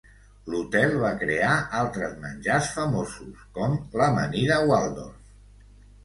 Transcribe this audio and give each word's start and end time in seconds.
L'hotel 0.51 0.93
va 1.01 1.09
crear 1.23 1.49
altres 1.79 2.15
menjars 2.23 2.69
famosos, 2.77 3.43
com 3.59 3.75
l'amanida 4.01 4.57
Waldorf. 4.71 5.37